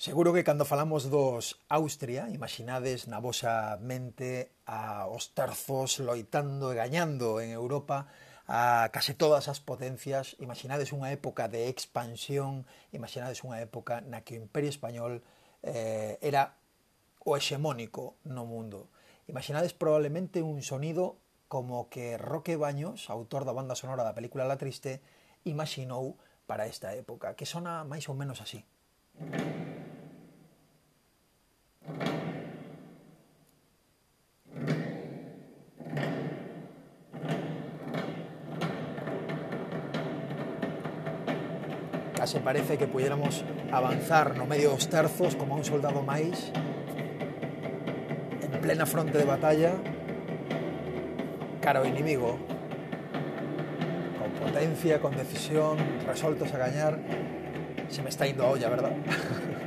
Seguro 0.00 0.32
que 0.32 0.44
cando 0.44 0.64
falamos 0.64 1.10
dos 1.12 1.60
Austria, 1.68 2.32
imaginades 2.32 3.04
na 3.04 3.20
vosa 3.20 3.76
mente 3.84 4.48
a 4.64 5.04
os 5.04 5.36
terzos 5.36 6.00
loitando 6.00 6.72
e 6.72 6.80
gañando 6.80 7.36
en 7.36 7.52
Europa 7.52 8.08
a 8.48 8.88
case 8.96 9.12
todas 9.12 9.52
as 9.52 9.60
potencias, 9.60 10.40
imaginades 10.40 10.96
unha 10.96 11.12
época 11.12 11.52
de 11.52 11.68
expansión, 11.68 12.64
imaginades 12.96 13.44
unha 13.44 13.60
época 13.60 14.00
na 14.00 14.24
que 14.24 14.40
o 14.40 14.42
Imperio 14.48 14.72
Español 14.72 15.20
eh, 15.60 16.16
era 16.24 16.56
o 17.20 17.36
hexemónico 17.36 18.16
no 18.24 18.48
mundo. 18.48 18.88
Imaginades 19.28 19.76
probablemente 19.76 20.40
un 20.40 20.64
sonido 20.64 21.20
como 21.44 21.92
que 21.92 22.16
Roque 22.16 22.56
Baños, 22.56 23.12
autor 23.12 23.44
da 23.44 23.52
banda 23.52 23.76
sonora 23.76 24.00
da 24.00 24.16
película 24.16 24.48
La 24.48 24.56
Triste, 24.56 25.04
imaginou 25.44 26.16
para 26.48 26.64
esta 26.64 26.96
época, 26.96 27.36
que 27.36 27.44
sona 27.44 27.84
máis 27.84 28.08
ou 28.08 28.16
menos 28.16 28.40
así. 28.40 28.64
Thank 29.20 29.44
you. 29.44 29.69
Case 42.30 42.44
parece 42.44 42.78
que 42.78 42.86
pudiéramos 42.86 43.42
avanzar 43.72 44.38
no 44.38 44.46
medio 44.46 44.70
dos 44.70 44.86
terzos 44.86 45.34
como 45.34 45.58
un 45.58 45.66
soldado 45.66 45.98
máis 45.98 46.54
en 48.38 48.54
plena 48.62 48.86
fronte 48.86 49.18
de 49.18 49.26
batalla 49.26 49.74
cara 51.58 51.82
ao 51.82 51.90
inimigo 51.90 52.38
con 54.14 54.30
potencia, 54.38 55.02
con 55.02 55.10
decisión, 55.18 55.74
resoltos 56.06 56.54
a 56.54 56.58
gañar 56.70 57.02
se 57.90 57.98
me 57.98 58.14
está 58.14 58.30
indo 58.30 58.46
a 58.46 58.54
olla, 58.54 58.70
verdad? 58.70 58.94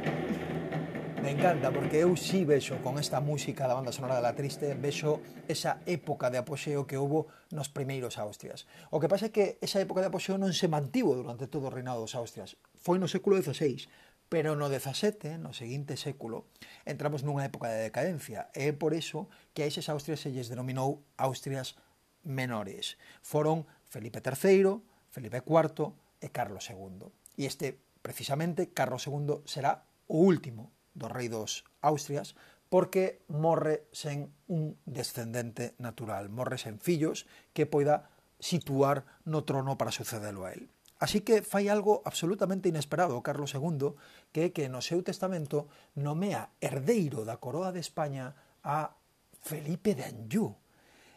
Me 1.23 1.31
encanta, 1.31 1.71
porque 1.71 2.03
eu 2.03 2.19
sí 2.19 2.43
vexo 2.43 2.83
con 2.83 2.99
esta 2.99 3.23
música 3.23 3.63
da 3.63 3.79
banda 3.79 3.95
sonora 3.95 4.19
da 4.19 4.27
La 4.27 4.35
Triste, 4.35 4.75
vexo 4.75 5.23
esa 5.47 5.79
época 5.87 6.27
de 6.27 6.35
apoxeo 6.35 6.83
que 6.83 6.99
houve 6.99 7.31
nos 7.47 7.71
primeiros 7.71 8.19
Austrias. 8.19 8.67
O 8.91 8.99
que 8.99 9.07
pasa 9.07 9.31
é 9.31 9.31
que 9.31 9.55
esa 9.63 9.79
época 9.79 10.03
de 10.03 10.11
apoxeo 10.11 10.35
non 10.35 10.51
se 10.51 10.67
mantivo 10.67 11.15
durante 11.15 11.47
todo 11.47 11.71
o 11.71 11.73
reinado 11.73 12.03
dos 12.03 12.19
Austrias. 12.19 12.59
Foi 12.75 12.99
no 12.99 13.07
século 13.07 13.39
XVI, 13.39 13.87
pero 14.27 14.59
no 14.59 14.67
17, 14.67 15.39
no 15.39 15.55
seguinte 15.55 15.95
século, 15.95 16.51
entramos 16.83 17.23
nunha 17.23 17.47
época 17.47 17.71
de 17.71 17.87
decadencia. 17.87 18.51
E 18.51 18.67
é 18.67 18.75
por 18.75 18.91
iso 18.91 19.31
que 19.55 19.63
a 19.63 19.67
eses 19.71 19.87
Austrias 19.87 20.19
se 20.19 20.35
lles 20.35 20.51
denominou 20.51 21.07
Austrias 21.15 21.79
menores. 22.27 22.99
Foron 23.23 23.63
Felipe 23.87 24.19
III, 24.19 24.75
Felipe 25.07 25.39
IV 25.39 25.95
e 26.19 26.27
Carlos 26.35 26.67
II. 26.67 27.07
E 27.39 27.47
este, 27.47 27.79
precisamente, 28.03 28.75
Carlos 28.75 29.07
II 29.07 29.39
será 29.47 29.87
o 30.11 30.19
último 30.19 30.75
do 30.93 31.09
rei 31.09 31.29
dos 31.29 31.65
Austrias, 31.81 32.35
porque 32.73 33.21
morre 33.29 33.85
sen 33.93 34.33
un 34.49 34.77
descendente 34.85 35.77
natural, 35.77 36.29
morre 36.29 36.57
sen 36.57 36.81
fillos 36.81 37.29
que 37.53 37.69
poida 37.69 38.09
situar 38.41 39.05
no 39.29 39.45
trono 39.45 39.77
para 39.77 39.93
sucedelo 39.93 40.45
a 40.45 40.53
él. 40.57 40.73
Así 41.03 41.19
que 41.21 41.43
fai 41.43 41.67
algo 41.67 42.01
absolutamente 42.07 42.71
inesperado 42.71 43.21
Carlos 43.21 43.53
II, 43.53 43.93
que 44.31 44.47
é 44.47 44.53
que 44.55 44.71
no 44.71 44.79
seu 44.79 45.03
testamento 45.03 45.67
nomea 45.99 46.55
herdeiro 46.63 47.27
da 47.27 47.37
coroa 47.37 47.75
de 47.75 47.83
España 47.83 48.33
a 48.63 48.95
Felipe 49.43 49.93
de 49.93 50.07
Anjou. 50.07 50.55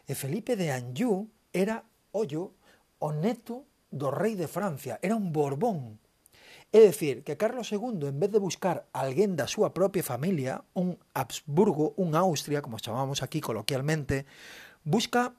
E 0.03 0.13
Felipe 0.13 0.59
de 0.59 0.75
Anjou 0.75 1.31
era, 1.55 1.87
ollo, 2.11 2.59
o 2.99 3.15
neto 3.15 3.63
do 3.87 4.11
rei 4.11 4.35
de 4.35 4.51
Francia, 4.51 4.99
era 4.99 5.15
un 5.15 5.31
Borbón, 5.31 6.03
É 6.75 6.83
dicir, 6.83 7.23
que 7.23 7.39
Carlos 7.39 7.71
II, 7.71 8.11
en 8.11 8.19
vez 8.19 8.31
de 8.31 8.43
buscar 8.43 8.91
alguén 8.91 9.39
da 9.39 9.47
súa 9.47 9.71
propia 9.71 10.03
familia, 10.03 10.67
un 10.75 10.99
Habsburgo, 11.15 11.95
un 11.95 12.11
Austria, 12.11 12.59
como 12.59 12.75
chamamos 12.75 13.23
aquí 13.23 13.39
coloquialmente, 13.39 14.27
busca 14.83 15.31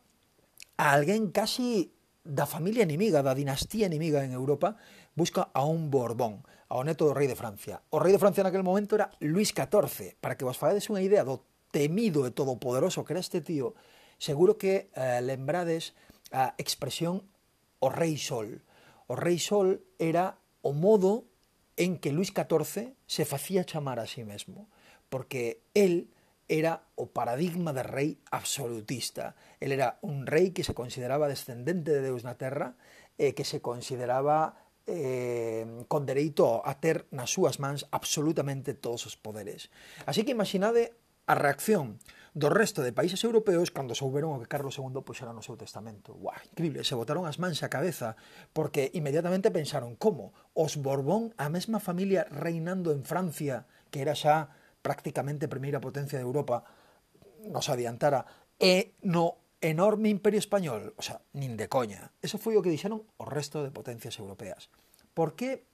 a 0.80 0.86
alguén 0.97 1.29
casi 1.29 1.92
da 2.25 2.48
familia 2.48 2.89
enemiga, 2.89 3.20
da 3.20 3.36
dinastía 3.36 3.92
enemiga 3.92 4.25
en 4.25 4.33
Europa, 4.33 4.80
busca 5.13 5.52
a 5.52 5.69
un 5.69 5.92
Borbón, 5.92 6.48
ao 6.69 6.85
neto 6.85 7.05
do 7.05 7.17
rei 7.17 7.29
de 7.29 7.36
Francia. 7.36 7.85
O 7.92 8.01
rei 8.01 8.13
de 8.13 8.20
Francia 8.20 8.45
naquele 8.45 8.64
momento 8.64 8.97
era 8.97 9.13
Luis 9.20 9.52
XIV. 9.52 10.17
Para 10.20 10.36
que 10.36 10.48
vos 10.48 10.57
faedes 10.57 10.89
unha 10.89 11.05
idea 11.05 11.29
do 11.29 11.45
temido 11.73 12.25
e 12.25 12.33
todopoderoso 12.33 13.05
que 13.05 13.13
era 13.13 13.25
este 13.25 13.45
tío, 13.45 13.77
seguro 14.17 14.57
que 14.57 14.89
eh, 14.97 15.20
lembrades 15.20 15.92
a 16.33 16.57
expresión 16.57 17.25
o 17.81 17.92
rei 17.92 18.17
sol. 18.17 18.64
O 19.08 19.17
rei 19.17 19.36
sol 19.36 19.85
era 20.01 20.41
o 20.61 20.77
modo 20.77 21.27
en 21.78 21.98
que 21.98 22.12
Luis 22.12 22.34
XIV 22.34 22.92
se 23.06 23.24
facía 23.24 23.64
chamar 23.64 24.00
a 24.00 24.06
sí 24.06 24.24
mesmo, 24.24 24.68
porque 25.08 25.62
el 25.72 26.11
era 26.48 26.83
o 26.96 27.12
paradigma 27.12 27.72
de 27.72 27.84
rei 27.86 28.11
absolutista. 28.33 29.36
El 29.61 29.70
era 29.70 30.00
un 30.02 30.27
rei 30.27 30.50
que 30.50 30.64
se 30.64 30.74
consideraba 30.74 31.28
descendente 31.28 31.94
de 31.94 32.02
Deus 32.02 32.27
na 32.27 32.34
Terra, 32.34 32.74
eh, 33.16 33.33
que 33.36 33.46
se 33.46 33.62
consideraba 33.62 34.58
eh, 34.89 35.84
con 35.86 36.08
dereito 36.08 36.64
a 36.66 36.80
ter 36.83 37.06
nas 37.14 37.30
súas 37.30 37.62
mans 37.62 37.86
absolutamente 37.95 38.74
todos 38.74 39.06
os 39.06 39.14
poderes. 39.14 39.70
Así 40.08 40.27
que 40.27 40.34
imaginade 40.34 40.98
a 41.28 41.36
reacción 41.36 42.02
do 42.39 42.49
resto 42.49 42.87
de 42.87 42.95
países 42.95 43.19
europeos 43.27 43.75
cando 43.75 43.99
souberon 43.99 44.31
o 44.31 44.39
que 44.39 44.47
Carlos 44.47 44.79
II 44.79 45.03
puxera 45.03 45.35
pois, 45.35 45.43
no 45.43 45.43
seu 45.43 45.59
testamento. 45.59 46.15
Uah, 46.15 46.39
increíble, 46.55 46.87
se 46.87 46.95
botaron 46.95 47.27
as 47.27 47.43
mans 47.43 47.67
a 47.67 47.69
cabeza 47.69 48.15
porque 48.55 48.95
inmediatamente 48.95 49.51
pensaron 49.51 49.99
como 49.99 50.31
os 50.55 50.79
Borbón, 50.79 51.35
a 51.35 51.51
mesma 51.51 51.83
familia 51.83 52.31
reinando 52.31 52.95
en 52.95 53.03
Francia, 53.03 53.67
que 53.91 54.07
era 54.07 54.15
xa 54.15 54.55
prácticamente 54.87 55.51
a 55.51 55.53
primeira 55.53 55.83
potencia 55.83 56.15
de 56.15 56.25
Europa, 56.25 56.63
nos 57.43 57.67
adiantara, 57.67 58.23
e 58.59 58.95
no 59.03 59.43
enorme 59.59 60.07
imperio 60.07 60.39
español, 60.39 60.95
o 60.95 61.03
sea, 61.03 61.19
nin 61.35 61.59
de 61.59 61.67
coña. 61.67 62.15
Eso 62.23 62.39
foi 62.39 62.55
o 62.55 62.63
que 62.63 62.70
dixeron 62.70 63.03
o 63.19 63.27
resto 63.27 63.67
de 63.67 63.75
potencias 63.75 64.23
europeas. 64.23 64.70
Por 65.11 65.35
que, 65.35 65.67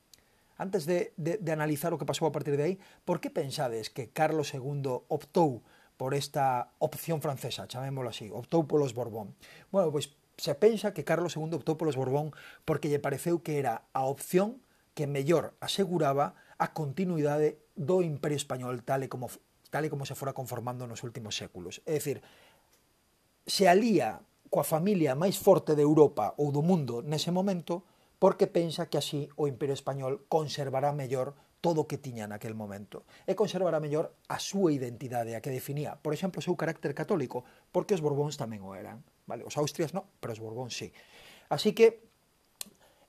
antes 0.57 0.89
de, 0.89 1.13
de, 1.21 1.37
de 1.37 1.51
analizar 1.53 1.93
o 1.93 2.01
que 2.01 2.09
pasou 2.09 2.25
a 2.25 2.33
partir 2.33 2.57
de 2.57 2.65
aí, 2.65 2.75
por 3.05 3.21
que 3.21 3.29
pensades 3.29 3.93
que 3.93 4.09
Carlos 4.09 4.57
II 4.57 5.05
optou 5.13 5.61
por 5.97 6.15
esta 6.15 6.75
opción 6.79 7.23
francesa, 7.23 7.69
chamémoslo 7.71 8.11
así, 8.11 8.31
optou 8.33 8.67
polos 8.67 8.95
Borbón. 8.95 9.35
Bueno, 9.71 9.95
pois 9.95 10.15
se 10.37 10.55
pensa 10.59 10.93
que 10.93 11.07
Carlos 11.07 11.39
II 11.39 11.55
optou 11.55 11.79
polos 11.79 11.95
Borbón 11.95 12.35
porque 12.67 12.91
lle 12.91 12.99
pareceu 12.99 13.43
que 13.43 13.63
era 13.63 13.87
a 13.95 14.07
opción 14.11 14.59
que 14.95 15.07
mellor 15.07 15.55
aseguraba 15.63 16.35
a 16.59 16.75
continuidade 16.75 17.59
do 17.75 18.03
Imperio 18.03 18.39
Español 18.39 18.83
tal 18.83 19.03
e 19.03 19.11
como 19.11 19.31
tal 19.71 19.87
e 19.87 19.91
como 19.91 20.07
se 20.07 20.19
fora 20.19 20.35
conformando 20.35 20.87
nos 20.87 21.03
últimos 21.03 21.35
séculos. 21.35 21.83
É 21.87 21.99
dicir, 21.99 22.23
se 23.47 23.67
alía 23.67 24.23
coa 24.51 24.63
familia 24.63 25.19
máis 25.19 25.35
forte 25.39 25.75
de 25.75 25.83
Europa 25.83 26.35
ou 26.39 26.55
do 26.55 26.63
mundo 26.63 27.03
nese 27.03 27.35
momento 27.35 27.83
porque 28.23 28.47
pensa 28.47 28.87
que 28.87 28.99
así 28.99 29.27
o 29.35 29.51
Imperio 29.51 29.75
Español 29.75 30.23
conservará 30.31 30.95
mellor 30.95 31.35
todo 31.65 31.81
o 31.81 31.89
que 31.89 31.97
tiña 31.97 32.29
naquel 32.29 32.53
momento 32.53 33.09
e 33.25 33.33
conservara 33.33 33.81
mellor 33.81 34.13
a 34.29 34.37
súa 34.37 34.69
identidade 34.77 35.33
a 35.33 35.41
que 35.41 35.49
definía, 35.49 35.97
por 35.97 36.13
exemplo, 36.13 36.45
o 36.45 36.45
seu 36.45 36.53
carácter 36.61 36.93
católico, 36.93 37.49
porque 37.73 37.97
os 37.97 38.05
Borbóns 38.05 38.37
tamén 38.37 38.61
o 38.61 38.77
eran, 38.77 39.01
vale? 39.25 39.49
Os 39.49 39.57
Austrias 39.57 39.97
non, 39.97 40.05
pero 40.21 40.37
os 40.37 40.45
Borbóns 40.45 40.77
sí. 40.77 40.93
Así 41.49 41.73
que 41.73 42.05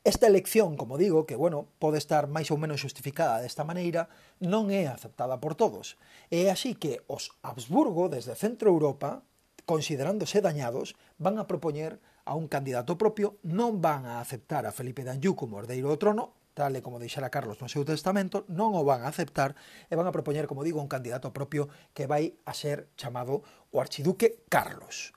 Esta 0.06 0.28
elección, 0.28 0.78
como 0.78 1.00
digo, 1.00 1.26
que 1.26 1.36
bueno, 1.36 1.66
pode 1.82 1.98
estar 1.98 2.30
máis 2.30 2.54
ou 2.54 2.62
menos 2.62 2.78
justificada 2.78 3.42
desta 3.42 3.66
maneira, 3.66 4.06
non 4.38 4.70
é 4.70 4.86
aceptada 4.86 5.42
por 5.42 5.58
todos. 5.58 5.98
É 6.30 6.54
así 6.54 6.78
que 6.78 7.02
os 7.10 7.34
Habsburgo 7.42 8.06
desde 8.06 8.38
Centro 8.38 8.70
Europa, 8.70 9.26
considerándose 9.66 10.46
dañados, 10.46 10.94
van 11.18 11.42
a 11.42 11.50
propoñer 11.50 11.98
a 12.22 12.38
un 12.38 12.46
candidato 12.46 13.02
propio, 13.02 13.42
non 13.42 13.82
van 13.82 14.06
a 14.06 14.22
aceptar 14.22 14.70
a 14.70 14.76
Felipe 14.78 15.02
Danjú 15.02 15.34
como 15.34 15.58
herdeiro 15.58 15.90
do 15.90 15.98
trono, 15.98 16.38
tal 16.56 16.74
e 16.74 16.82
como 16.82 16.98
deixara 16.98 17.30
Carlos 17.30 17.60
no 17.60 17.68
seu 17.68 17.84
testamento, 17.84 18.48
non 18.48 18.74
o 18.74 18.88
van 18.88 19.04
a 19.04 19.12
aceptar 19.12 19.54
e 19.92 19.94
van 19.94 20.08
a 20.08 20.16
propoñer, 20.16 20.48
como 20.48 20.64
digo, 20.64 20.80
un 20.80 20.90
candidato 20.90 21.36
propio 21.36 21.68
que 21.92 22.08
vai 22.08 22.40
a 22.48 22.56
ser 22.56 22.90
chamado 22.96 23.44
o 23.70 23.78
archiduque 23.84 24.48
Carlos. 24.48 25.12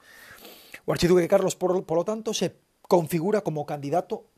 O 0.85 0.91
archiduque 0.91 1.31
Carlos, 1.31 1.55
por, 1.55 1.73
polo 1.87 2.03
tanto, 2.03 2.35
se 2.35 2.59
configura 2.83 3.47
como 3.47 3.65
candidato 3.65 4.29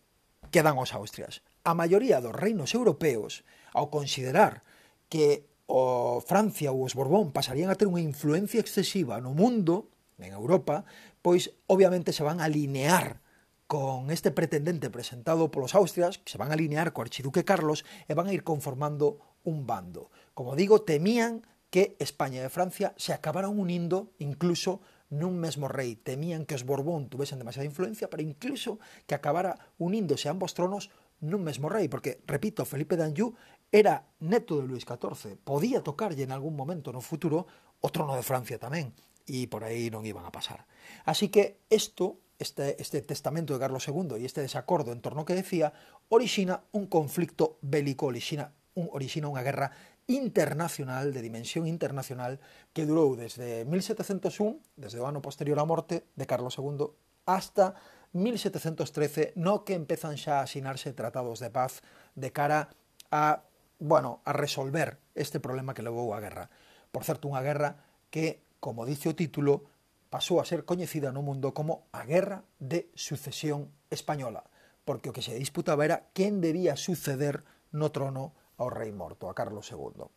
que 0.53 0.61
dan 0.61 0.77
os 0.77 0.93
Austrias. 0.93 1.41
A 1.65 1.73
maioría 1.73 2.21
dos 2.21 2.37
reinos 2.37 2.77
europeos, 2.77 3.49
ao 3.73 3.89
considerar 3.89 4.63
que 5.09 5.49
o 5.65 6.21
Francia 6.21 6.75
ou 6.75 6.85
os 6.85 6.93
Borbón 6.93 7.33
pasarían 7.33 7.73
a 7.73 7.79
ter 7.81 7.89
unha 7.89 8.05
influencia 8.05 8.61
excesiva 8.61 9.19
no 9.25 9.33
mundo, 9.33 9.89
en 10.21 10.37
Europa, 10.37 10.85
pois 11.25 11.57
obviamente 11.65 12.13
se 12.13 12.21
van 12.21 12.45
a 12.45 12.51
alinear 12.51 13.25
con 13.71 14.11
este 14.11 14.33
pretendente 14.33 14.91
presentado 14.91 15.53
polos 15.55 15.77
Austrias, 15.77 16.19
que 16.19 16.27
se 16.27 16.43
van 16.43 16.51
a 16.51 16.59
alinear 16.59 16.91
co 16.91 17.07
archiduque 17.07 17.47
Carlos 17.47 17.87
e 18.11 18.19
van 18.19 18.27
a 18.27 18.35
ir 18.35 18.43
conformando 18.43 19.23
un 19.47 19.63
bando. 19.63 20.11
Como 20.35 20.59
digo, 20.59 20.83
temían 20.83 21.47
que 21.71 21.95
España 22.03 22.43
e 22.43 22.51
Francia 22.51 22.99
se 22.99 23.15
acabaran 23.15 23.55
unindo 23.55 24.11
incluso 24.19 24.83
nun 25.15 25.39
mesmo 25.39 25.71
rei. 25.71 25.95
Temían 25.95 26.51
que 26.51 26.59
os 26.59 26.67
Borbón 26.67 27.07
tuvesen 27.07 27.39
demasiada 27.39 27.63
influencia 27.63 28.11
para 28.11 28.27
incluso 28.27 28.83
que 29.07 29.15
acabara 29.15 29.55
uníndose 29.79 30.27
ambos 30.27 30.51
tronos 30.51 30.91
nun 31.23 31.47
mesmo 31.47 31.71
rei, 31.71 31.87
porque, 31.87 32.19
repito, 32.27 32.67
Felipe 32.67 32.99
d'Anjou 32.99 33.39
era 33.71 34.03
neto 34.19 34.59
de 34.59 34.67
Luis 34.67 34.83
XIV, 34.83 35.39
podía 35.47 35.79
tocarlle 35.79 36.27
en 36.27 36.35
algún 36.35 36.59
momento 36.59 36.91
no 36.91 36.99
futuro 36.99 37.47
o 37.79 37.89
trono 37.95 38.19
de 38.19 38.27
Francia 38.27 38.59
tamén, 38.59 38.91
e 39.31 39.47
por 39.47 39.63
aí 39.63 39.95
non 39.95 40.03
iban 40.03 40.27
a 40.27 40.35
pasar. 40.35 40.67
Así 41.07 41.31
que 41.31 41.63
isto 41.71 42.19
este, 42.41 42.81
este 42.81 43.03
testamento 43.03 43.53
de 43.53 43.61
Carlos 43.61 43.87
II 43.87 44.17
y 44.19 44.25
este 44.25 44.41
desacuerdo 44.41 44.93
en 44.93 45.01
torno 45.01 45.25
que 45.25 45.35
decía, 45.35 45.73
origina 46.09 46.65
un 46.73 46.87
conflicto 46.87 47.59
bélico, 47.61 48.07
origina, 48.07 48.53
un, 48.75 48.89
origina 48.93 49.29
una 49.29 49.43
guerra 49.43 49.73
internacional, 50.09 51.13
de 51.13 51.23
dimensión 51.23 51.69
internacional, 51.69 52.41
que 52.73 52.89
durou 52.89 53.15
desde 53.15 53.69
1701, 53.69 54.59
desde 54.75 54.99
o 54.99 55.07
ano 55.07 55.21
posterior 55.21 55.61
á 55.61 55.69
morte 55.69 56.09
de 56.17 56.27
Carlos 56.27 56.57
II, 56.59 56.91
hasta 57.29 57.77
1713, 58.17 59.37
no 59.37 59.63
que 59.63 59.77
empezan 59.77 60.17
xa 60.17 60.41
a 60.41 60.49
asinarse 60.49 60.97
tratados 60.97 61.39
de 61.39 61.53
paz 61.53 61.85
de 62.17 62.33
cara 62.33 62.73
a, 63.13 63.45
bueno, 63.79 64.25
a 64.25 64.33
resolver 64.33 64.99
este 65.15 65.39
problema 65.39 65.77
que 65.77 65.85
levou 65.85 66.17
a 66.17 66.25
guerra. 66.25 66.49
Por 66.89 67.05
certo, 67.05 67.29
unha 67.29 67.45
guerra 67.45 67.85
que, 68.09 68.43
como 68.59 68.89
dice 68.89 69.13
o 69.13 69.15
título, 69.15 69.69
pasou 70.11 70.43
a 70.43 70.45
ser 70.45 70.67
coñecida 70.67 71.15
no 71.15 71.23
mundo 71.23 71.55
como 71.55 71.87
a 71.95 72.03
Guerra 72.03 72.43
de 72.59 72.91
Sucesión 72.99 73.71
Española, 73.89 74.43
porque 74.85 75.09
o 75.09 75.15
que 75.15 75.23
se 75.23 75.39
disputaba 75.39 75.87
era 75.87 76.11
quen 76.13 76.43
debía 76.43 76.75
suceder 76.75 77.47
no 77.71 77.95
trono 77.95 78.35
ao 78.59 78.69
rei 78.69 78.91
morto, 78.91 79.31
a 79.31 79.39
Carlos 79.39 79.71
II. 79.71 80.11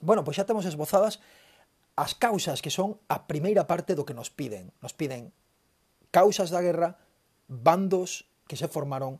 Bueno, 0.00 0.22
pois 0.22 0.38
xa 0.38 0.46
temos 0.46 0.64
esbozadas 0.64 1.18
as 1.98 2.14
causas 2.14 2.62
que 2.62 2.70
son 2.70 2.98
a 3.10 3.26
primeira 3.26 3.66
parte 3.66 3.98
do 3.98 4.06
que 4.06 4.16
nos 4.16 4.30
piden. 4.30 4.70
Nos 4.78 4.94
piden 4.94 5.34
causas 6.14 6.54
da 6.54 6.62
guerra, 6.62 7.02
bandos 7.50 8.30
que 8.46 8.58
se 8.58 8.70
formaron 8.70 9.18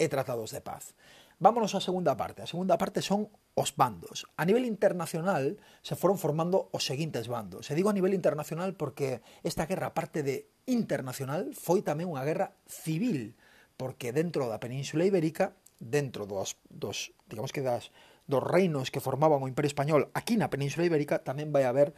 e 0.00 0.08
tratados 0.08 0.48
de 0.52 0.64
paz. 0.64 0.96
Vámonos 1.42 1.74
á 1.74 1.82
segunda 1.82 2.14
parte. 2.14 2.38
A 2.38 2.46
segunda 2.46 2.78
parte 2.78 3.02
son 3.02 3.26
os 3.58 3.74
bandos. 3.74 4.30
A 4.38 4.46
nivel 4.46 4.62
internacional 4.62 5.58
se 5.82 5.98
foron 5.98 6.14
formando 6.14 6.70
os 6.70 6.86
seguintes 6.86 7.26
bandos. 7.26 7.66
Se 7.66 7.74
digo 7.74 7.90
a 7.90 7.96
nivel 7.98 8.14
internacional 8.14 8.78
porque 8.78 9.26
esta 9.42 9.66
guerra, 9.66 9.90
parte 9.90 10.22
de 10.22 10.46
internacional, 10.70 11.50
foi 11.50 11.82
tamén 11.82 12.06
unha 12.06 12.22
guerra 12.22 12.54
civil, 12.70 13.34
porque 13.74 14.14
dentro 14.14 14.46
da 14.46 14.62
Península 14.62 15.02
Ibérica, 15.02 15.58
dentro 15.82 16.30
dos, 16.30 16.54
dos 16.70 17.10
digamos 17.26 17.50
que 17.50 17.66
das, 17.66 17.90
dos 18.30 18.38
reinos 18.38 18.94
que 18.94 19.02
formaban 19.02 19.42
o 19.42 19.50
Imperio 19.50 19.74
Español 19.74 20.14
aquí 20.14 20.38
na 20.38 20.46
Península 20.46 20.86
Ibérica, 20.86 21.26
tamén 21.26 21.50
vai 21.50 21.66
haber 21.66 21.90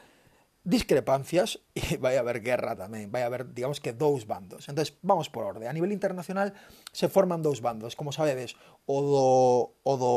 discrepancias 0.64 1.60
e 1.76 1.96
vai 2.02 2.16
haber 2.16 2.40
guerra 2.40 2.72
tamén, 2.74 3.12
vai 3.12 3.22
haber, 3.22 3.52
digamos 3.52 3.78
que 3.78 3.92
dous 3.92 4.24
bandos. 4.24 4.66
Entonces, 4.66 4.96
vamos 5.04 5.28
por 5.28 5.44
orde. 5.44 5.68
A 5.68 5.76
nivel 5.76 5.92
internacional 5.92 6.56
se 6.90 7.06
forman 7.12 7.44
dous 7.44 7.60
bandos, 7.60 7.94
como 7.94 8.10
sabedes, 8.10 8.56
o 8.88 8.98
do, 9.04 9.28
o 9.84 9.92
do 10.00 10.14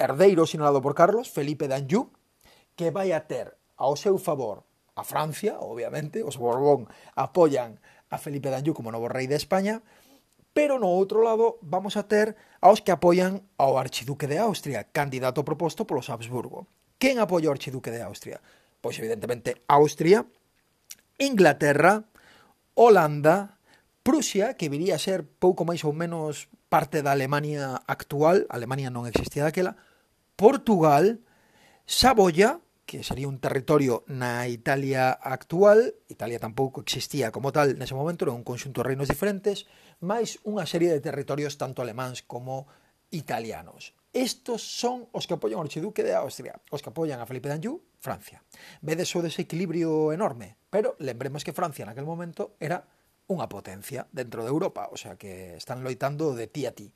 herdeiro 0.00 0.48
sinalado 0.48 0.80
por 0.80 0.96
Carlos, 0.96 1.28
Felipe 1.28 1.68
d'Anjou, 1.68 2.10
que 2.74 2.88
vai 2.88 3.12
a 3.12 3.28
ter 3.28 3.54
ao 3.76 3.94
seu 3.94 4.16
favor 4.16 4.64
a 4.98 5.04
Francia, 5.04 5.60
obviamente, 5.62 6.26
os 6.26 6.34
Borbón 6.40 6.90
apoian 7.14 7.78
a 8.10 8.18
Felipe 8.18 8.50
d'Anjou 8.50 8.74
como 8.74 8.90
novo 8.90 9.06
rei 9.06 9.30
de 9.30 9.38
España, 9.38 9.84
pero 10.50 10.82
no 10.82 10.90
outro 10.90 11.22
lado 11.22 11.62
vamos 11.62 11.94
a 11.94 12.10
ter 12.10 12.34
aos 12.58 12.82
que 12.82 12.90
apoian 12.90 13.46
ao 13.60 13.78
archiduque 13.78 14.26
de 14.26 14.42
Austria, 14.42 14.90
candidato 14.90 15.46
proposto 15.46 15.86
polos 15.86 16.10
Habsburgo. 16.10 16.66
Quen 16.98 17.22
apoia 17.22 17.46
o 17.46 17.54
archiduque 17.54 17.94
de 17.94 18.02
Austria? 18.02 18.42
pois 18.80 18.98
evidentemente 18.98 19.62
Austria, 19.66 20.26
Inglaterra, 21.18 22.06
Holanda, 22.74 23.58
Prusia, 24.02 24.54
que 24.54 24.70
viría 24.70 24.96
a 24.96 25.02
ser 25.02 25.26
pouco 25.26 25.66
máis 25.66 25.84
ou 25.84 25.92
menos 25.92 26.48
parte 26.70 27.02
da 27.02 27.12
Alemania 27.12 27.82
actual, 27.84 28.46
Alemania 28.48 28.88
non 28.88 29.04
existía 29.04 29.44
daquela, 29.44 29.76
Portugal, 30.38 31.20
Saboya, 31.84 32.62
que 32.88 33.04
sería 33.04 33.28
un 33.28 33.36
territorio 33.36 34.06
na 34.08 34.48
Italia 34.48 35.12
actual, 35.12 35.92
Italia 36.08 36.40
tampouco 36.40 36.80
existía 36.80 37.28
como 37.28 37.52
tal 37.52 37.76
nese 37.76 37.92
momento, 37.92 38.24
era 38.24 38.32
un 38.32 38.46
conxunto 38.46 38.80
de 38.80 38.94
reinos 38.94 39.12
diferentes, 39.12 39.68
máis 40.00 40.40
unha 40.46 40.64
serie 40.64 40.88
de 40.88 41.04
territorios 41.04 41.60
tanto 41.60 41.84
alemáns 41.84 42.24
como 42.24 42.64
italianos. 43.12 43.97
Estos 44.12 44.64
son 44.64 45.04
os 45.12 45.28
que 45.28 45.36
apoian 45.36 45.60
o 45.60 45.64
Archiduque 45.64 46.00
de 46.00 46.16
Austria, 46.16 46.56
os 46.72 46.80
que 46.80 46.88
apoian 46.88 47.20
a 47.20 47.28
Felipe 47.28 47.52
d'Anjou, 47.52 47.84
Francia. 48.00 48.40
Vedes 48.80 49.12
o 49.12 49.20
desequilibrio 49.20 50.16
enorme, 50.16 50.56
pero 50.72 50.96
lembremos 50.96 51.44
que 51.44 51.52
Francia 51.52 51.84
naquel 51.84 52.08
momento 52.08 52.56
era 52.56 52.80
unha 53.28 53.44
potencia 53.46 54.08
dentro 54.08 54.40
de 54.40 54.48
Europa, 54.48 54.88
o 54.88 54.96
sea 54.96 55.20
que 55.20 55.60
están 55.60 55.84
loitando 55.84 56.32
de 56.32 56.48
ti 56.48 56.64
a 56.64 56.72
ti. 56.72 56.88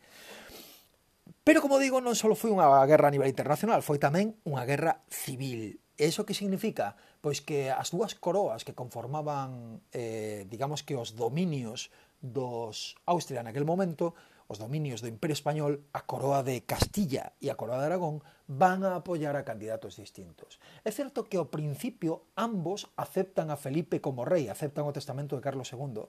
Pero 1.44 1.60
como 1.60 1.76
digo, 1.76 2.00
non 2.00 2.16
só 2.16 2.32
foi 2.32 2.48
unha 2.48 2.64
guerra 2.88 3.12
a 3.12 3.14
nivel 3.14 3.28
internacional, 3.28 3.84
foi 3.84 4.00
tamén 4.00 4.32
unha 4.48 4.64
guerra 4.64 5.04
civil. 5.12 5.82
Eso 6.00 6.24
que 6.24 6.32
significa? 6.32 6.96
Pois 7.20 7.44
que 7.44 7.68
as 7.68 7.92
dúas 7.92 8.16
coroas 8.16 8.64
que 8.64 8.72
conformaban, 8.72 9.84
eh, 9.92 10.48
digamos 10.48 10.80
que 10.80 10.96
os 10.96 11.12
dominios 11.12 11.92
dos 12.22 12.96
Austria 13.04 13.44
naquel 13.44 13.68
momento, 13.68 14.16
os 14.52 14.60
dominios 14.60 15.00
do 15.00 15.08
Imperio 15.08 15.32
Español, 15.32 15.88
a 15.96 16.04
coroa 16.04 16.44
de 16.44 16.60
Castilla 16.68 17.32
e 17.40 17.48
a 17.48 17.56
coroa 17.56 17.80
de 17.80 17.88
Aragón 17.88 18.20
van 18.44 18.84
a 18.84 19.00
apoiar 19.00 19.32
a 19.32 19.48
candidatos 19.48 19.96
distintos. 19.96 20.60
É 20.84 20.92
certo 20.92 21.24
que 21.24 21.40
ao 21.40 21.48
principio 21.48 22.28
ambos 22.36 22.92
aceptan 23.00 23.48
a 23.48 23.56
Felipe 23.56 24.04
como 24.04 24.28
rei, 24.28 24.52
aceptan 24.52 24.84
o 24.84 24.92
testamento 24.92 25.40
de 25.40 25.44
Carlos 25.44 25.72
II, 25.72 26.04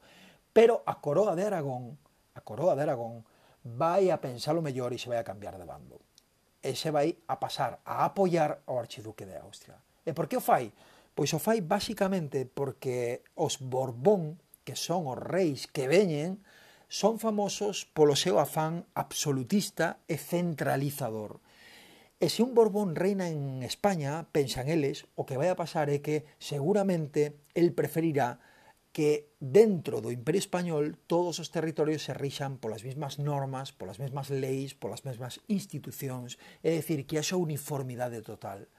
pero 0.51 0.83
a 0.83 0.99
coroa 0.99 1.39
de 1.39 1.47
Aragón, 1.47 1.95
a 2.35 2.43
coroa 2.43 2.75
de 2.75 2.83
Aragón 2.83 3.23
vai 3.63 4.11
a 4.11 4.19
pensar 4.19 4.59
o 4.59 4.65
mellor 4.65 4.91
e 4.91 4.99
se 4.99 5.07
vai 5.07 5.23
a 5.23 5.25
cambiar 5.25 5.55
de 5.55 5.63
bando. 5.63 6.03
E 6.59 6.75
se 6.75 6.91
vai 6.91 7.15
a 7.31 7.39
pasar 7.39 7.79
a 7.87 8.03
apoiar 8.03 8.59
ao 8.67 8.75
archiduque 8.75 9.23
de 9.23 9.39
Austria. 9.39 9.79
E 10.03 10.11
por 10.11 10.27
que 10.27 10.35
o 10.35 10.43
fai? 10.43 10.75
Pois 11.15 11.31
o 11.31 11.39
fai 11.39 11.63
basicamente 11.63 12.43
porque 12.43 13.23
os 13.39 13.55
Borbón, 13.63 14.35
que 14.67 14.75
son 14.75 15.07
os 15.07 15.15
reis 15.15 15.71
que 15.71 15.87
veñen, 15.87 16.43
son 16.89 17.19
famosos 17.19 17.85
polo 17.91 18.15
seu 18.17 18.39
afán 18.39 18.87
absolutista 18.95 20.03
e 20.07 20.15
centralizador. 20.17 21.43
E 22.23 22.31
se 22.31 22.39
un 22.39 22.55
Borbón 22.55 22.95
reina 22.95 23.27
en 23.27 23.67
España, 23.67 24.31
pensan 24.31 24.71
eles, 24.71 25.03
o 25.19 25.27
que 25.27 25.35
vai 25.35 25.51
a 25.51 25.59
pasar 25.59 25.91
é 25.91 25.99
que 25.99 26.23
seguramente 26.39 27.43
el 27.51 27.75
preferirá 27.75 28.39
que 28.93 29.33
dentro 29.41 29.99
do 29.99 30.13
Imperio 30.13 30.39
Español 30.39 30.95
todos 31.09 31.41
os 31.41 31.49
territorios 31.49 32.05
se 32.05 32.13
rixan 32.13 32.61
polas 32.61 32.85
mesmas 32.85 33.17
normas, 33.17 33.73
polas 33.73 33.97
mesmas 33.97 34.29
leis, 34.29 34.77
polas 34.77 35.03
mesmas 35.03 35.41
institucións, 35.49 36.37
é 36.61 36.77
dicir, 36.77 37.03
que 37.09 37.17
haxa 37.17 37.35
uniformidade 37.35 38.21
total. 38.21 38.69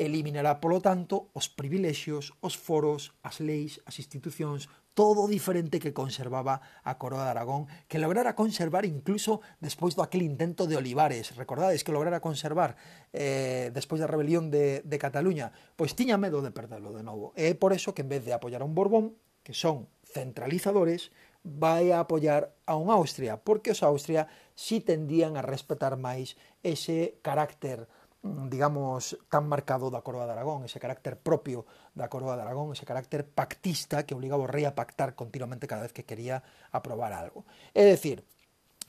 Eliminará, 0.00 0.64
polo 0.64 0.80
tanto, 0.80 1.28
os 1.36 1.52
privilexios, 1.52 2.32
os 2.40 2.56
foros, 2.56 3.12
as 3.20 3.36
leis, 3.38 3.84
as 3.84 4.00
institucións, 4.00 4.72
todo 4.94 5.28
diferente 5.28 5.78
que 5.78 5.92
conservaba 5.92 6.60
a 6.82 6.98
Coroa 6.98 7.24
de 7.24 7.30
Aragón, 7.30 7.66
que 7.88 7.98
lograra 7.98 8.34
conservar 8.34 8.84
incluso 8.84 9.40
despois 9.60 9.94
do 9.94 10.02
aquel 10.02 10.22
intento 10.22 10.66
de 10.66 10.76
Olivares. 10.76 11.36
Recordades 11.36 11.84
que 11.84 11.94
lograra 11.94 12.20
conservar 12.20 12.76
eh, 13.14 13.70
despois 13.72 14.02
da 14.02 14.10
rebelión 14.10 14.50
de, 14.50 14.82
de 14.82 14.98
Cataluña? 14.98 15.54
Pois 15.78 15.94
tiña 15.94 16.18
medo 16.18 16.42
de 16.42 16.50
perderlo 16.50 16.92
de 16.92 17.06
novo. 17.06 17.32
E 17.38 17.50
é 17.50 17.54
por 17.54 17.72
eso 17.72 17.94
que 17.94 18.02
en 18.02 18.10
vez 18.10 18.22
de 18.26 18.34
apoiar 18.34 18.62
a 18.62 18.68
un 18.68 18.74
Borbón, 18.74 19.14
que 19.46 19.54
son 19.56 19.88
centralizadores, 20.04 21.14
vai 21.42 21.88
a 21.92 22.04
apoiar 22.04 22.52
a 22.68 22.76
un 22.76 22.92
Austria, 22.92 23.40
porque 23.40 23.72
os 23.72 23.80
Austria 23.80 24.28
si 24.52 24.84
tendían 24.84 25.40
a 25.40 25.42
respetar 25.42 25.96
máis 25.96 26.36
ese 26.60 27.16
carácter 27.24 27.88
digamos, 28.22 29.16
tan 29.32 29.48
marcado 29.48 29.88
da 29.88 30.04
Coroa 30.04 30.28
de 30.28 30.36
Aragón, 30.36 30.68
ese 30.68 30.76
carácter 30.76 31.16
propio 31.16 31.64
da 31.96 32.12
Coroa 32.12 32.36
de 32.36 32.44
Aragón, 32.44 32.76
ese 32.76 32.84
carácter 32.84 33.24
pactista 33.24 34.04
que 34.04 34.12
obligaba 34.12 34.44
o 34.44 34.50
rei 34.50 34.68
a 34.68 34.76
pactar 34.76 35.16
continuamente 35.16 35.64
cada 35.64 35.88
vez 35.88 35.96
que 35.96 36.04
quería 36.04 36.44
aprobar 36.68 37.16
algo. 37.16 37.48
É 37.72 37.88
dicir, 37.88 38.20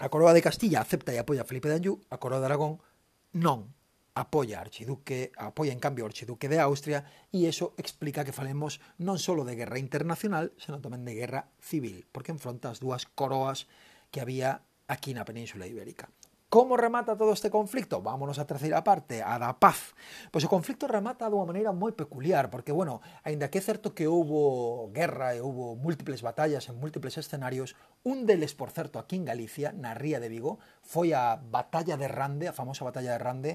a 0.03 0.11
Coroa 0.11 0.35
de 0.35 0.43
Castilla 0.43 0.83
acepta 0.83 1.15
e 1.15 1.19
apoia 1.21 1.43
a 1.43 1.47
Felipe 1.47 1.71
de 1.71 1.79
Anjou, 1.79 2.03
a 2.11 2.19
Coroa 2.19 2.43
de 2.43 2.47
Aragón 2.51 2.83
non 3.31 3.71
apoia 4.11 4.59
Archiduque, 4.59 5.31
apoia 5.39 5.71
en 5.71 5.79
cambio 5.79 6.03
o 6.03 6.09
Archiduque 6.11 6.51
de 6.51 6.59
Austria 6.59 7.07
e 7.31 7.47
eso 7.47 7.71
explica 7.79 8.27
que 8.27 8.35
falemos 8.35 8.83
non 9.00 9.15
só 9.15 9.31
de 9.39 9.55
guerra 9.55 9.79
internacional, 9.79 10.51
senón 10.59 10.83
tamén 10.83 11.07
de 11.07 11.15
guerra 11.15 11.47
civil, 11.63 12.03
porque 12.11 12.35
enfronta 12.35 12.67
as 12.67 12.83
dúas 12.83 13.07
coroas 13.15 13.71
que 14.11 14.19
había 14.19 14.67
aquí 14.91 15.15
na 15.15 15.23
península 15.23 15.71
ibérica. 15.71 16.11
Como 16.51 16.75
remata 16.75 17.15
todo 17.15 17.31
este 17.31 17.50
conflicto? 17.50 18.01
Vámonos 18.01 18.36
a 18.36 18.43
terceira 18.43 18.84
parte, 18.84 19.24
a 19.24 19.39
da 19.39 19.55
paz. 19.55 19.96
Pois 20.36 20.43
o 20.43 20.51
conflicto 20.51 20.84
remata 20.84 21.31
dunha 21.31 21.48
maneira 21.48 21.72
moi 21.72 21.96
peculiar, 21.96 22.51
porque, 22.51 22.75
bueno, 22.75 23.00
aínda 23.24 23.48
que 23.48 23.55
é 23.55 23.63
certo 23.63 23.96
que 23.96 24.03
houbo 24.03 24.91
guerra 24.91 25.31
e 25.31 25.39
houbo 25.39 25.79
múltiples 25.79 26.20
batallas 26.20 26.67
en 26.67 26.75
múltiples 26.75 27.15
escenarios, 27.15 27.79
un 28.03 28.27
deles, 28.27 28.51
por 28.51 28.67
certo, 28.75 29.00
aquí 29.00 29.15
en 29.15 29.31
Galicia, 29.31 29.72
na 29.72 29.96
Ría 29.96 30.20
de 30.20 30.27
Vigo, 30.27 30.60
foi 30.84 31.15
a 31.15 31.39
Batalla 31.39 31.96
de 31.96 32.12
Rande, 32.12 32.51
a 32.51 32.58
famosa 32.60 32.84
Batalla 32.84 33.15
de 33.15 33.24
Rande, 33.24 33.51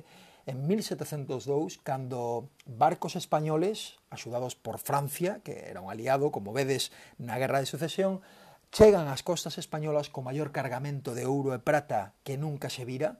en 0.48 0.64
1702, 0.64 1.76
cando 1.84 2.48
barcos 2.64 3.12
españoles, 3.12 4.00
axudados 4.08 4.56
por 4.56 4.80
Francia, 4.80 5.44
que 5.44 5.68
era 5.68 5.84
un 5.84 5.92
aliado, 5.92 6.32
como 6.32 6.56
vedes, 6.56 6.96
na 7.20 7.36
Guerra 7.36 7.60
de 7.60 7.68
Sucesión, 7.68 8.24
chegan 8.70 9.08
ás 9.08 9.22
costas 9.22 9.58
españolas 9.58 10.08
co 10.12 10.24
maior 10.24 10.50
cargamento 10.50 11.14
de 11.14 11.24
ouro 11.24 11.54
e 11.54 11.62
prata 11.62 12.18
que 12.26 12.40
nunca 12.40 12.68
se 12.68 12.84
vira, 12.84 13.18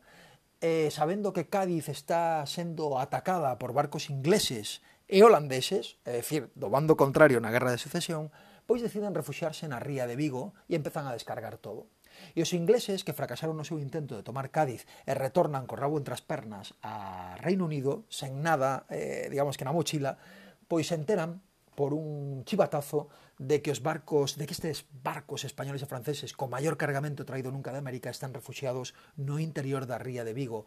e 0.61 0.89
sabendo 0.89 1.37
que 1.37 1.49
Cádiz 1.53 1.93
está 1.93 2.43
sendo 2.49 2.97
atacada 2.97 3.61
por 3.61 3.77
barcos 3.77 4.09
ingleses 4.09 4.81
e 5.07 5.23
holandeses, 5.23 6.01
é 6.03 6.19
dicir, 6.19 6.51
do 6.59 6.67
bando 6.67 6.99
contrario 6.99 7.39
na 7.39 7.55
Guerra 7.55 7.71
de 7.71 7.83
Sucesión, 7.83 8.35
pois 8.67 8.83
deciden 8.83 9.15
refuxiarse 9.15 9.71
na 9.71 9.79
ría 9.79 10.11
de 10.11 10.19
Vigo 10.19 10.59
e 10.67 10.75
empezan 10.75 11.07
a 11.07 11.15
descargar 11.15 11.63
todo. 11.63 11.87
E 12.35 12.43
os 12.43 12.51
ingleses 12.57 13.05
que 13.05 13.15
fracasaron 13.15 13.55
no 13.55 13.69
seu 13.69 13.79
intento 13.79 14.19
de 14.19 14.27
tomar 14.27 14.51
Cádiz 14.51 14.89
e 15.07 15.13
retornan 15.15 15.71
co 15.71 15.79
rabo 15.79 16.01
entre 16.01 16.17
as 16.17 16.25
pernas 16.25 16.75
a 16.83 17.37
Reino 17.39 17.69
Unido, 17.69 18.09
sen 18.11 18.43
nada, 18.43 18.89
eh, 18.91 19.31
digamos 19.31 19.55
que 19.55 19.69
na 19.69 19.77
mochila, 19.77 20.19
pois 20.67 20.91
se 20.91 20.99
enteran 20.99 21.46
por 21.77 21.95
un 21.95 22.43
chivatazo 22.49 23.13
de 23.39 23.61
que 23.61 23.71
os 23.71 23.85
barcos, 23.85 24.41
de 24.41 24.49
que 24.49 24.57
estes 24.57 24.89
barcos 25.05 25.45
españoles 25.45 25.85
e 25.85 25.91
franceses 25.91 26.33
co 26.33 26.49
maior 26.49 26.81
cargamento 26.81 27.29
traído 27.29 27.53
nunca 27.53 27.71
de 27.71 27.79
América 27.79 28.09
están 28.09 28.33
refugiados 28.33 28.97
no 29.15 29.37
interior 29.39 29.85
da 29.85 30.01
ría 30.01 30.25
de 30.25 30.33
Vigo, 30.33 30.65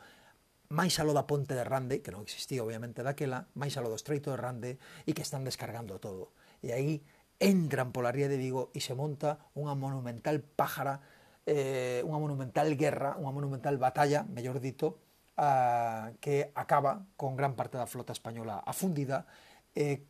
máis 0.69 1.01
alo 1.01 1.17
da 1.17 1.25
ponte 1.25 1.57
de 1.57 1.65
Rande, 1.65 2.05
que 2.05 2.13
non 2.13 2.21
existía 2.21 2.61
obviamente 2.61 3.01
daquela, 3.01 3.49
máis 3.57 3.73
alo 3.73 3.89
do 3.89 3.97
estreito 3.97 4.29
de 4.29 4.37
Rande 4.37 4.71
e 5.09 5.17
que 5.17 5.25
están 5.25 5.41
descargando 5.41 5.97
todo. 5.97 6.29
E 6.61 6.69
aí 6.71 7.01
entran 7.41 7.89
pola 7.89 8.13
ría 8.13 8.29
de 8.29 8.37
Vigo 8.37 8.69
e 8.77 8.79
se 8.79 8.93
monta 8.93 9.41
unha 9.57 9.73
monumental 9.73 10.45
pájara, 10.45 11.01
eh, 11.49 12.05
unha 12.05 12.21
monumental 12.21 12.69
guerra, 12.77 13.17
unha 13.17 13.33
monumental 13.33 13.81
batalla, 13.81 14.29
mellor 14.29 14.61
dito, 14.61 15.01
a, 15.41 16.13
que 16.21 16.53
acaba 16.53 17.09
con 17.17 17.33
gran 17.33 17.57
parte 17.57 17.81
da 17.81 17.89
flota 17.89 18.13
española 18.13 18.61
afundida, 18.61 19.25
eh, 19.73 20.05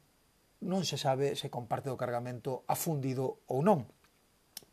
non 0.59 0.83
se 0.83 0.99
sabe 0.99 1.39
se 1.39 1.47
comparte 1.47 1.91
o 1.91 1.99
cargamento 1.99 2.67
afundido 2.67 3.43
ou 3.47 3.63
non. 3.63 3.87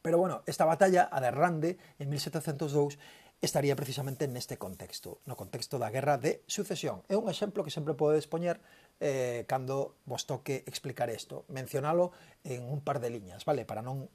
Pero 0.02 0.18
bueno, 0.18 0.46
esta 0.46 0.66
batalla, 0.66 1.10
a 1.10 1.18
de 1.18 1.30
Rande, 1.34 1.78
en 1.98 2.10
1702, 2.10 2.98
estaría 3.42 3.76
precisamente 3.76 4.28
neste 4.28 4.56
contexto, 4.56 5.20
no 5.28 5.36
contexto 5.36 5.76
da 5.76 5.92
guerra 5.92 6.16
de 6.16 6.40
sucesión. 6.48 7.04
É 7.10 7.18
un 7.20 7.28
exemplo 7.28 7.62
que 7.62 7.74
sempre 7.74 7.92
podedes 7.92 8.24
poñer 8.24 8.62
eh, 8.98 9.44
cando 9.44 10.00
vos 10.08 10.24
toque 10.24 10.64
explicar 10.64 11.12
isto, 11.12 11.44
mencionalo 11.52 12.16
en 12.48 12.64
un 12.64 12.80
par 12.80 12.98
de 12.98 13.12
liñas, 13.12 13.44
vale? 13.44 13.68
Para 13.68 13.84
non 13.84 14.08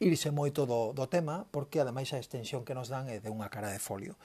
irse 0.00 0.28
moito 0.32 0.68
do, 0.68 0.92
do 0.92 1.08
tema, 1.08 1.48
porque 1.48 1.80
ademais 1.80 2.12
a 2.12 2.20
extensión 2.20 2.64
que 2.64 2.76
nos 2.76 2.92
dan 2.92 3.08
é 3.08 3.20
de 3.20 3.32
unha 3.32 3.48
cara 3.48 3.72
de 3.72 3.80
folio. 3.80 4.20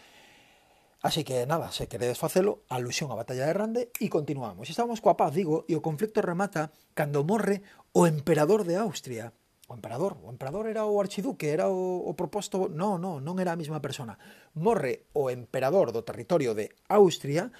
Así 1.05 1.23
que 1.23 1.45
nada, 1.45 1.71
se 1.71 1.85
queredes 1.85 2.17
facelo, 2.17 2.65
alusión 2.65 3.13
á 3.13 3.15
batalla 3.21 3.45
de 3.45 3.53
Rande 3.53 3.81
e 4.01 4.09
continuamos. 4.09 4.73
Estamos 4.73 5.05
coa 5.05 5.13
paz, 5.13 5.37
digo, 5.37 5.61
e 5.69 5.77
o 5.77 5.85
conflicto 5.85 6.17
remata 6.17 6.73
cando 6.97 7.21
morre 7.21 7.61
o 7.93 8.09
emperador 8.09 8.65
de 8.65 8.73
Austria. 8.73 9.29
O 9.69 9.77
emperador, 9.77 10.17
o 10.25 10.33
emperador 10.33 10.65
era 10.65 10.81
o 10.89 10.97
archiduque, 10.97 11.45
era 11.45 11.69
o, 11.69 12.01
o 12.09 12.17
proposto... 12.17 12.73
No, 12.73 12.97
no, 12.97 13.21
non 13.21 13.37
era 13.37 13.53
a 13.53 13.59
mesma 13.61 13.77
persona. 13.85 14.17
Morre 14.57 15.05
o 15.13 15.29
emperador 15.29 15.93
do 15.93 16.01
territorio 16.01 16.57
de 16.57 16.73
Austria 16.89 17.53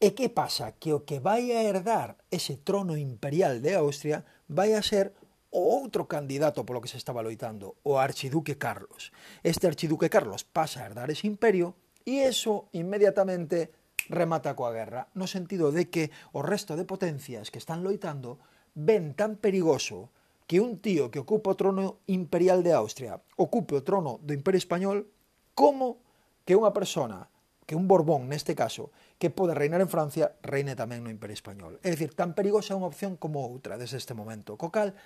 e 0.00 0.16
que 0.16 0.32
pasa? 0.32 0.72
Que 0.80 0.96
o 0.96 1.04
que 1.04 1.20
vai 1.20 1.52
a 1.52 1.60
herdar 1.60 2.16
ese 2.32 2.64
trono 2.64 2.96
imperial 2.96 3.60
de 3.60 3.76
Austria 3.76 4.24
vai 4.48 4.72
a 4.72 4.80
ser 4.80 5.12
o 5.52 5.60
outro 5.68 6.08
candidato 6.08 6.64
polo 6.64 6.80
que 6.80 6.88
se 6.88 6.96
estaba 6.96 7.20
loitando, 7.20 7.76
o 7.84 8.00
archiduque 8.00 8.56
Carlos. 8.56 9.12
Este 9.44 9.68
archiduque 9.68 10.08
Carlos 10.08 10.48
pasa 10.48 10.80
a 10.80 10.88
herdar 10.88 11.12
ese 11.12 11.28
imperio 11.28 11.76
E 12.06 12.24
eso 12.24 12.72
inmediatamente 12.76 13.70
remata 14.10 14.58
coa 14.58 14.74
guerra, 14.74 15.06
no 15.14 15.30
sentido 15.30 15.70
de 15.70 15.88
que 15.92 16.10
o 16.34 16.42
resto 16.42 16.74
de 16.74 16.88
potencias 16.88 17.48
que 17.48 17.62
están 17.62 17.86
loitando 17.86 18.42
ven 18.74 19.14
tan 19.14 19.38
perigoso 19.38 20.10
que 20.50 20.58
un 20.58 20.82
tío 20.82 21.14
que 21.14 21.22
ocupa 21.22 21.54
o 21.54 21.58
trono 21.58 22.02
imperial 22.10 22.66
de 22.66 22.74
Austria 22.74 23.22
ocupe 23.38 23.78
o 23.78 23.86
trono 23.86 24.18
do 24.18 24.34
Imperio 24.34 24.58
Español 24.58 25.06
como 25.54 26.02
que 26.42 26.58
unha 26.58 26.74
persona 26.74 27.30
que 27.70 27.78
un 27.78 27.86
Borbón, 27.86 28.26
neste 28.26 28.58
caso, 28.58 28.90
que 29.14 29.30
pode 29.30 29.54
reinar 29.54 29.78
en 29.78 29.86
Francia, 29.86 30.34
reine 30.42 30.74
tamén 30.74 31.06
no 31.06 31.14
Imperio 31.14 31.38
Español. 31.38 31.78
É 31.86 31.94
dicir, 31.94 32.18
tan 32.18 32.34
perigosa 32.34 32.74
unha 32.74 32.90
opción 32.90 33.14
como 33.14 33.46
outra 33.46 33.78
desde 33.78 33.94
este 33.94 34.10
momento. 34.10 34.58
Co 34.58 34.74
cal, 34.74 34.98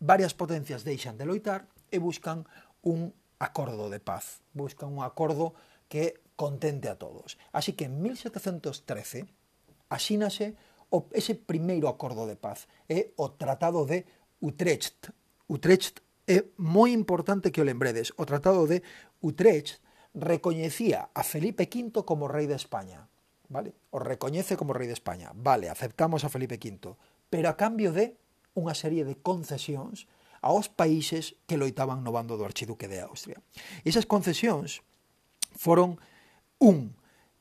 varias 0.00 0.32
potencias 0.32 0.80
deixan 0.80 1.20
de 1.20 1.28
loitar 1.28 1.68
e 1.92 2.00
buscan 2.00 2.48
un 2.80 3.12
acordo 3.36 3.92
de 3.92 4.00
paz. 4.00 4.40
Buscan 4.56 4.88
un 4.96 5.04
acordo 5.04 5.52
que 5.90 6.22
contente 6.38 6.88
a 6.88 6.96
todos. 6.96 7.36
Así 7.50 7.74
que 7.74 7.90
en 7.90 8.00
1713 8.00 9.26
asínase 9.90 10.54
o 10.88 11.10
ese 11.12 11.34
primeiro 11.34 11.90
acordo 11.90 12.24
de 12.30 12.38
paz, 12.38 12.70
é 12.86 13.10
o 13.18 13.34
Tratado 13.34 13.84
de 13.84 14.06
Utrecht. 14.40 15.10
Utrecht 15.50 16.02
é 16.26 16.46
moi 16.56 16.94
importante 16.94 17.50
que 17.50 17.62
o 17.62 17.66
lembredes. 17.66 18.14
O 18.16 18.24
Tratado 18.24 18.66
de 18.70 18.82
Utrecht 19.20 19.82
recoñecía 20.14 21.10
a 21.14 21.22
Felipe 21.22 21.66
V 21.70 22.06
como 22.06 22.30
rei 22.30 22.46
de 22.46 22.58
España. 22.58 23.10
Vale? 23.50 23.74
O 23.90 23.98
recoñece 23.98 24.54
como 24.54 24.74
rei 24.74 24.86
de 24.86 24.94
España. 24.94 25.34
Vale, 25.34 25.70
aceptamos 25.70 26.22
a 26.22 26.30
Felipe 26.30 26.58
V, 26.58 26.94
pero 27.30 27.50
a 27.50 27.58
cambio 27.58 27.90
de 27.90 28.18
unha 28.54 28.74
serie 28.74 29.06
de 29.06 29.18
concesións 29.18 30.10
aos 30.42 30.72
países 30.72 31.38
que 31.46 31.60
loitaban 31.60 32.02
no 32.02 32.10
bando 32.10 32.34
do 32.34 32.46
archiduque 32.46 32.90
de 32.90 33.02
Austria. 33.04 33.38
E 33.84 33.90
esas 33.90 34.10
concesións 34.10 34.82
foron 35.54 35.98
un 36.58 36.94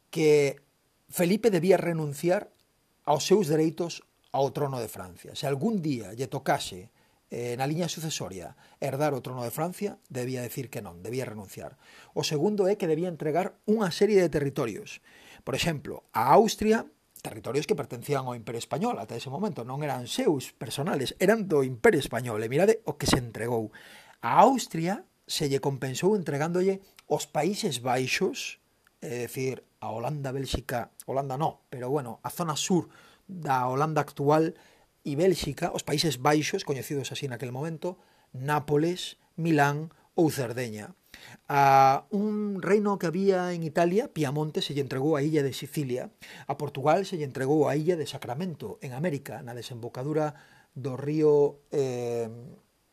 que 0.10 0.62
Felipe 1.10 1.50
debía 1.50 1.78
renunciar 1.78 2.50
aos 3.06 3.26
seus 3.26 3.50
dereitos 3.50 4.06
ao 4.30 4.54
trono 4.54 4.78
de 4.78 4.90
Francia. 4.90 5.34
Se 5.34 5.50
algún 5.50 5.82
día 5.82 6.14
lle 6.14 6.30
tocase 6.30 6.94
eh, 7.30 7.58
na 7.58 7.70
liña 7.70 7.90
sucesoria 7.90 8.58
herdar 8.82 9.14
o 9.14 9.22
trono 9.22 9.42
de 9.46 9.54
Francia, 9.54 9.98
debía 10.10 10.42
decir 10.42 10.70
que 10.70 10.82
non, 10.82 11.02
debía 11.02 11.26
renunciar. 11.26 11.78
O 12.14 12.26
segundo 12.26 12.70
é 12.70 12.78
que 12.78 12.90
debía 12.90 13.10
entregar 13.10 13.58
unha 13.70 13.90
serie 13.94 14.22
de 14.22 14.30
territorios. 14.30 15.02
Por 15.46 15.54
exemplo, 15.54 16.06
a 16.14 16.34
Austria, 16.34 16.86
territorios 17.22 17.66
que 17.66 17.78
pertencían 17.78 18.26
ao 18.26 18.38
Imperio 18.38 18.62
Español 18.62 18.98
ata 18.98 19.18
ese 19.18 19.34
momento, 19.34 19.66
non 19.66 19.82
eran 19.86 20.10
seus 20.10 20.54
personales, 20.54 21.18
eran 21.18 21.50
do 21.50 21.66
Imperio 21.66 22.02
Español, 22.02 22.42
e 22.42 22.50
mirade 22.50 22.82
o 22.86 22.98
que 22.98 23.10
se 23.10 23.22
entregou. 23.22 23.74
A 24.22 24.42
Austria 24.46 25.06
se 25.30 25.50
lle 25.50 25.62
compensou 25.62 26.18
entregándolle 26.18 26.82
Os 27.10 27.26
Países 27.26 27.82
Baixos, 27.82 28.62
é 29.02 29.26
dicir, 29.26 29.66
a 29.82 29.90
Holanda, 29.90 30.30
Bélxica, 30.30 30.94
Holanda 31.10 31.42
no, 31.42 31.66
pero 31.74 31.90
bueno, 31.90 32.22
a 32.22 32.30
zona 32.30 32.54
sur 32.54 32.94
da 33.26 33.66
Holanda 33.66 34.06
actual 34.06 34.54
e 35.02 35.18
Bélxica, 35.18 35.74
os 35.74 35.82
Países 35.82 36.22
Baixos, 36.22 36.62
coñecidos 36.62 37.10
así 37.10 37.26
naquel 37.26 37.50
momento, 37.50 37.98
Nápoles, 38.30 39.18
Milán 39.42 39.90
ou 40.14 40.30
Cerdeña. 40.30 40.94
A 41.50 42.06
un 42.14 42.62
reino 42.62 43.02
que 43.02 43.10
había 43.10 43.58
en 43.58 43.66
Italia, 43.66 44.14
Piamonte, 44.14 44.62
se 44.62 44.78
lle 44.78 44.86
entregou 44.86 45.18
a 45.18 45.26
illa 45.26 45.42
de 45.42 45.58
Sicilia. 45.58 46.14
A 46.46 46.62
Portugal 46.62 47.10
se 47.10 47.18
lle 47.18 47.26
entregou 47.26 47.66
a 47.66 47.74
illa 47.74 47.98
de 47.98 48.06
Sacramento, 48.06 48.78
en 48.86 48.94
América, 48.94 49.42
na 49.42 49.58
desembocadura 49.58 50.38
do 50.78 50.94
río 50.94 51.66
eh, 51.74 52.30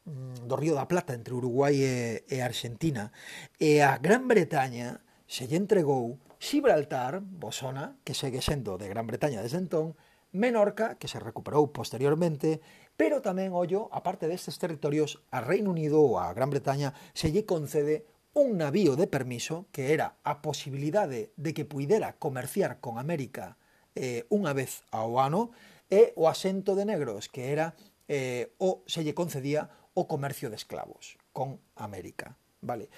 Mm, 0.07 0.47
do 0.47 0.55
Río 0.55 0.79
da 0.79 0.87
Plata 0.87 1.19
entre 1.19 1.35
Uruguai 1.35 1.83
e, 1.83 2.23
e 2.31 2.39
Argentina. 2.39 3.11
E 3.59 3.83
a 3.83 3.99
Gran 3.99 4.31
Bretaña 4.31 5.03
se 5.27 5.51
lle 5.51 5.59
entregou 5.59 6.23
Gibraltar, 6.39 7.19
Bosona, 7.19 7.99
que 8.07 8.15
segue 8.15 8.39
sendo 8.39 8.79
de 8.79 8.87
Gran 8.87 9.11
Bretaña 9.11 9.43
desde 9.43 9.59
entón, 9.59 9.99
Menorca, 10.31 10.95
que 10.95 11.11
se 11.11 11.19
recuperou 11.19 11.75
posteriormente, 11.75 12.63
pero 12.95 13.19
tamén, 13.19 13.51
ollo, 13.51 13.91
a 13.91 14.07
parte 14.07 14.31
destes 14.31 14.63
territorios, 14.63 15.19
a 15.35 15.43
Reino 15.43 15.75
Unido 15.75 15.99
ou 15.99 16.23
a 16.23 16.31
Gran 16.31 16.55
Bretaña 16.55 16.95
se 17.11 17.35
lle 17.35 17.43
concede 17.43 18.07
un 18.31 18.55
navío 18.63 18.95
de 18.95 19.11
permiso 19.11 19.67
que 19.75 19.91
era 19.91 20.23
a 20.23 20.39
posibilidade 20.39 21.35
de 21.35 21.51
que 21.51 21.67
puidera 21.67 22.15
comerciar 22.21 22.79
con 22.79 23.03
América 23.03 23.59
eh, 23.99 24.23
unha 24.31 24.55
vez 24.55 24.87
ao 24.95 25.19
ano 25.19 25.51
e 25.91 26.15
o 26.15 26.31
asento 26.31 26.79
de 26.79 26.87
negros, 26.87 27.27
que 27.27 27.51
era 27.51 27.75
eh, 28.07 28.55
o 28.63 28.87
se 28.87 29.03
lle 29.03 29.17
concedía 29.17 29.73
o 29.97 30.05
comercio 30.05 30.53
de 30.53 30.61
esclavos 30.61 31.17
con 31.33 31.57
América. 31.75 32.37
Vale. 32.61 32.93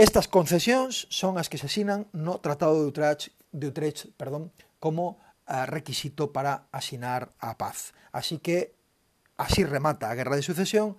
Estas 0.00 0.32
concesións 0.32 1.04
son 1.12 1.36
as 1.36 1.52
que 1.52 1.60
se 1.60 1.68
asinan 1.68 2.08
no 2.16 2.40
Tratado 2.40 2.80
de 2.80 2.88
Utrecht, 2.88 3.36
de 3.52 3.68
Utrecht 3.68 4.08
perdón, 4.16 4.48
como 4.80 5.20
uh, 5.44 5.68
requisito 5.68 6.32
para 6.32 6.72
asinar 6.72 7.36
a 7.36 7.60
paz. 7.60 7.92
Así 8.16 8.40
que 8.40 8.72
así 9.36 9.60
remata 9.68 10.08
a 10.08 10.16
Guerra 10.16 10.40
de 10.40 10.46
Sucesión 10.48 10.96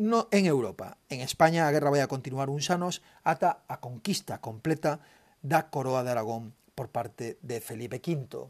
no 0.00 0.26
en 0.32 0.48
Europa. 0.48 0.96
En 1.12 1.20
España 1.20 1.68
a 1.68 1.70
guerra 1.70 1.92
vai 1.92 2.00
a 2.00 2.10
continuar 2.10 2.48
uns 2.48 2.72
anos 2.72 3.04
ata 3.22 3.62
a 3.68 3.78
conquista 3.78 4.40
completa 4.40 5.04
da 5.44 5.68
coroa 5.68 6.02
de 6.02 6.16
Aragón 6.16 6.56
por 6.72 6.88
parte 6.90 7.36
de 7.44 7.60
Felipe 7.60 8.00
V 8.00 8.48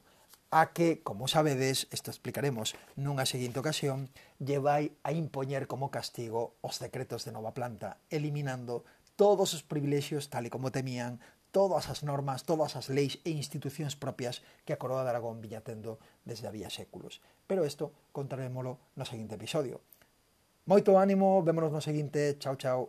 a 0.55 0.71
que, 0.71 1.03
como 1.03 1.27
sabedes, 1.27 1.91
isto 1.91 2.15
explicaremos 2.15 2.79
nunha 2.95 3.27
seguinte 3.27 3.59
ocasión, 3.59 4.07
lle 4.39 4.63
vai 4.63 4.95
a 5.03 5.11
impoñer 5.11 5.67
como 5.67 5.91
castigo 5.91 6.55
os 6.63 6.79
decretos 6.79 7.27
de 7.27 7.35
nova 7.35 7.59
planta, 7.59 7.99
eliminando 8.07 8.87
todos 9.19 9.51
os 9.51 9.67
privilexios, 9.67 10.31
tal 10.31 10.47
e 10.47 10.55
como 10.55 10.71
temían, 10.71 11.19
todas 11.51 11.91
as 11.91 12.07
normas, 12.07 12.47
todas 12.47 12.79
as 12.79 12.87
leis 12.87 13.19
e 13.27 13.35
institucións 13.35 13.99
propias 13.99 14.47
que 14.63 14.71
a 14.71 14.79
Coroa 14.79 15.03
de 15.03 15.11
Aragón 15.11 15.43
viña 15.43 15.67
tendo 15.67 15.99
desde 16.23 16.47
había 16.47 16.71
séculos. 16.71 17.19
Pero 17.51 17.67
isto 17.67 17.91
contarémolo 18.15 18.79
no 18.95 19.03
seguinte 19.03 19.35
episodio. 19.35 19.83
Moito 20.71 20.95
ánimo, 21.03 21.43
vémonos 21.43 21.75
no 21.75 21.83
seguinte. 21.83 22.39
Chao, 22.39 22.55
chao. 22.55 22.81